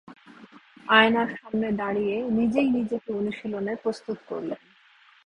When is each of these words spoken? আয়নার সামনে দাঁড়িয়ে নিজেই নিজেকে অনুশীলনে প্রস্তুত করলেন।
আয়নার 0.89 1.29
সামনে 1.35 1.67
দাঁড়িয়ে 1.73 2.15
নিজেই 2.31 2.69
নিজেকে 2.71 3.09
অনুশীলনে 3.13 3.73
প্রস্তুত 3.83 4.17
করলেন। 4.27 4.59